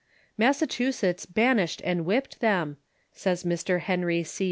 [0.35, 2.77] "Massachusetts banished and whipped them,"
[3.11, 3.81] says Mr.
[3.81, 4.39] Henry C.